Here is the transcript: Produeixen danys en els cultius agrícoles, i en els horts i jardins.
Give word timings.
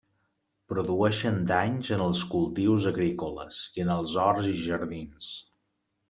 Produeixen 0.71 1.35
danys 1.49 1.91
en 1.97 2.01
els 2.05 2.21
cultius 2.31 2.87
agrícoles, 2.91 3.59
i 3.79 3.83
en 3.83 3.91
els 3.97 4.15
horts 4.23 4.49
i 4.53 4.55
jardins. 4.63 5.29